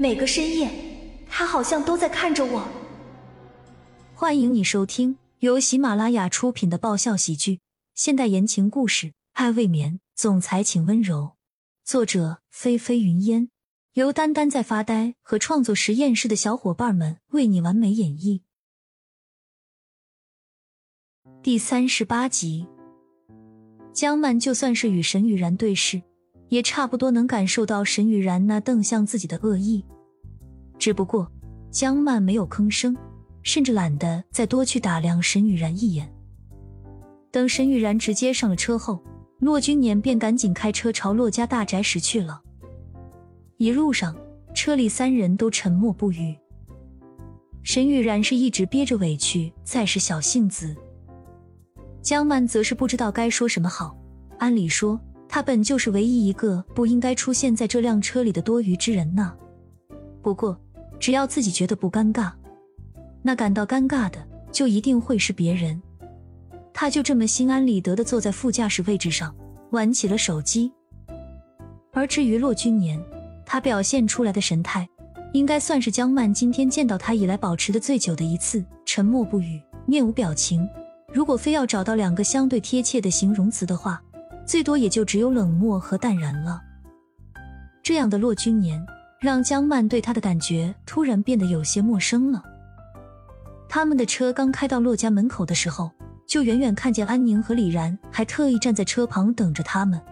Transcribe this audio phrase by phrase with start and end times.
[0.00, 0.70] 每个深夜，
[1.28, 2.66] 他好像都在看着我。
[4.14, 7.60] 欢迎你收听由喜马拉雅出品的爆笑喜剧、
[7.94, 11.32] 现代言情故事《爱未眠》，总裁请温柔。
[11.84, 13.50] 作者：菲菲云烟，
[13.92, 18.40] 由丹丹在发呆和创作实验室的小伙伴们为你完美演绎。
[21.42, 22.66] 第三十八集，
[23.92, 26.00] 江曼就算是与沈雨然对视。
[26.50, 29.84] 也差不多能感受到沈雨然那瞪向自己的恶意，
[30.78, 31.30] 只不过
[31.70, 32.96] 江曼没有吭声，
[33.42, 36.12] 甚至懒得再多去打量沈雨然一眼。
[37.30, 39.00] 等沈雨然直接上了车后，
[39.38, 42.42] 骆君年便赶紧开车朝骆家大宅驶去了。
[43.56, 44.16] 一路上，
[44.52, 46.36] 车里三人都沉默不语。
[47.62, 50.74] 沈雨然是一直憋着委屈，再是小性子，
[52.02, 53.96] 江曼则是不知道该说什么好。
[54.38, 55.00] 按理说。
[55.32, 59.32] 他本就是唯一一个不应该出现在这辆车里的多余之人呢。
[60.20, 60.60] 不过，
[60.98, 62.32] 只要自己觉得不尴尬，
[63.22, 64.18] 那感到尴尬的
[64.50, 65.80] 就一定会是别人。
[66.74, 69.32] 他就这么心安理得的坐在副驾驶位置上，
[69.70, 70.72] 玩起了手机。
[71.92, 73.00] 而至于骆君年，
[73.46, 74.88] 他表现出来的神态，
[75.32, 80.68] 应该算是江曼今天见到他以来保持的最久的一次，沉默不语，面无表情。
[81.12, 84.02] 如果非要找到两个相对贴切的形容词的话，
[84.50, 86.60] 最多也就只有冷漠和淡然了。
[87.84, 88.84] 这样的骆君年，
[89.20, 92.42] 让江曼对他的感觉突然变得有些陌生了。
[93.68, 95.88] 他们的车刚开到骆家门口的时候，
[96.26, 100.02] 就远远看见安宁和李然还特意站在车旁等着他们。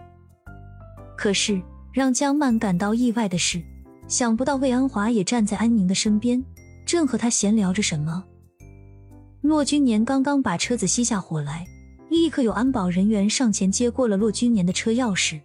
[1.17, 3.61] 可是让江曼感到意外的是，
[4.07, 6.41] 想不到魏安华也站在安宁的身边，
[6.85, 8.23] 正和他闲聊着什么。
[9.41, 11.65] 骆君年刚刚把车子熄下火来。
[12.09, 15.39] 立刻有安保人员上前接过了骆君年的车钥匙，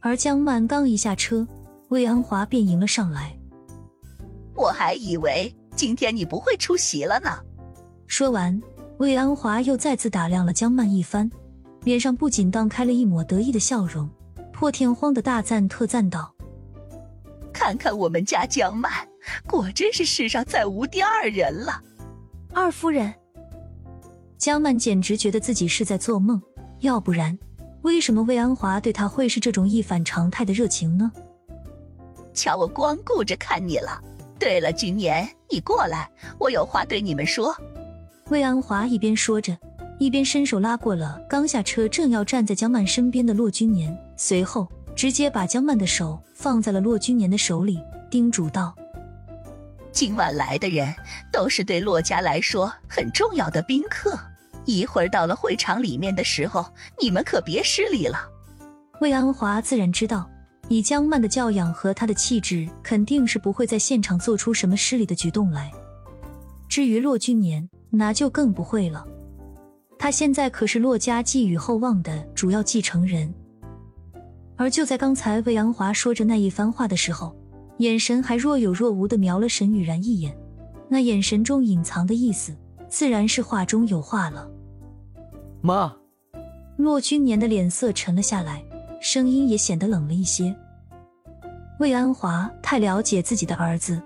[0.00, 1.46] 而江曼刚一下车，
[1.88, 3.34] 魏安华便迎了上来。
[4.54, 7.30] 我还以为今天你不会出席了呢。
[8.06, 8.60] 说完，
[8.98, 11.30] 魏安华又再次打量了江曼一番，
[11.82, 14.08] 脸上不仅荡开了一抹得意的笑容，
[14.52, 16.34] 破天荒的大赞特赞道
[17.54, 18.92] ：“看看我们家江曼，
[19.46, 21.82] 果真是世上再无第二人了。”
[22.52, 23.14] 二夫人。
[24.38, 26.40] 江曼简直觉得自己是在做梦，
[26.78, 27.36] 要不然，
[27.82, 31.10] 为什么魏安华对她会是这种一反常态的热情呢？
[32.32, 34.00] 瞧我光顾着看你了。
[34.38, 37.52] 对了，君年，你过来，我有话对你们说。
[38.28, 39.58] 魏安华一边说着，
[39.98, 48.72] 一边伸手拉过了刚下车正要站在江曼身边的骆君年，随后直接把江曼的手放在了骆君年的手里，叮嘱道
[49.92, 50.94] ：“今晚来的人
[51.32, 54.18] 都是对洛家来说很重要的宾客。”
[54.66, 56.66] 一会儿到了会场里面的时候，
[57.00, 58.18] 你们可别失礼了。
[59.00, 60.28] 魏安华自然知道，
[60.68, 65.72] 以江曼的教养和她的气质，肯定是不会在现场做出什么失礼的举动来。
[66.68, 69.06] 至于骆君年，那就更不会了。
[69.98, 73.32] 他现在可是骆家寄予厚望的主要继承人。
[74.56, 77.34] 而就在刚才，魏安华说着那一番话的时候，
[77.78, 80.36] 眼神还若有若无的瞄了沈雨然一眼，
[80.88, 82.54] 那眼神中隐藏的意思，
[82.88, 84.48] 自然是话中有话了。
[85.60, 85.94] 妈，
[86.76, 88.62] 骆君年的脸色沉了下来，
[89.00, 90.54] 声音也显得冷了一些。
[91.78, 94.02] 魏安华太了解自己的儿子，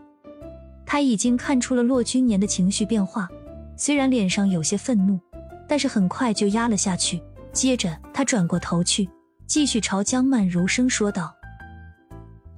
[0.85, 3.29] 他已经看出了骆君年的情绪变化，
[3.77, 5.19] 虽然脸上有些愤怒，
[5.67, 7.23] 但是很快就压了下去。
[7.53, 9.09] 接着，他转过头去，
[9.47, 11.35] 继续朝江曼柔声说道：“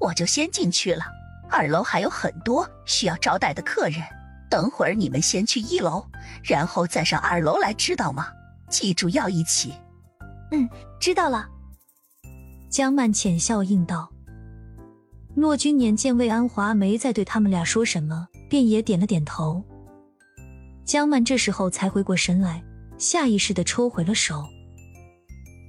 [0.04, 1.02] 我就先进去了，
[1.50, 4.02] 二楼还有很多需要招待的客人，
[4.50, 6.04] 等会儿你们先去一楼，
[6.42, 8.28] 然后再上二楼来，知道吗？”
[8.68, 9.72] 记住要一起。
[10.52, 10.68] 嗯，
[11.00, 11.48] 知道了。
[12.68, 14.10] 江曼浅笑应道。
[15.34, 19.64] 骆君年见魏安华没再对他们俩说什么，便也点了点头。
[20.84, 22.62] 江曼这时候才回过神来，
[22.98, 24.44] 下意识的抽回了手。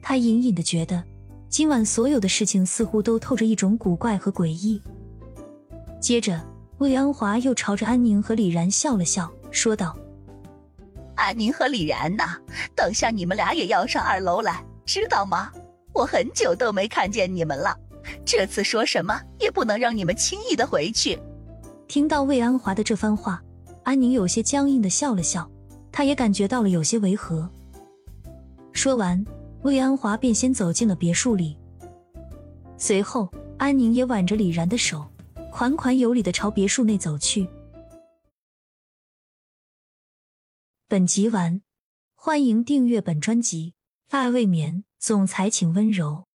[0.03, 1.03] 他隐隐的觉得，
[1.49, 4.81] 今晚所有的事情似乎都透着一种古怪和诡异。
[6.01, 6.41] 接着，
[6.79, 9.95] 魏安华又朝着安宁和李然笑了笑，说道。
[11.15, 12.23] 安宁和李然呢？
[12.75, 15.51] 等下你们俩也要上二楼来，知道吗？
[15.93, 17.73] 我很久都没看见你们了，
[18.25, 21.17] 这次说什么也不能让你们轻易的回去。
[21.87, 23.41] 听到魏安华的这番话，
[23.83, 25.49] 安宁有些僵硬的笑了笑，
[25.89, 27.49] 她也感觉到了有些违和。
[28.73, 29.23] 说完，
[29.65, 31.57] 魏安华便先走进了别墅里，
[32.77, 33.27] 随后
[33.57, 35.09] 安宁也挽着李然的手，
[35.51, 37.49] 款款有礼的朝别墅内走去。
[40.87, 41.63] 本集完，
[42.13, 43.73] 欢迎订阅本专辑
[44.15, 46.27] 《爱未眠》，总裁请温柔。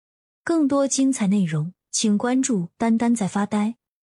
[0.43, 3.77] 更多精彩内容，请关注“丹丹在发呆”。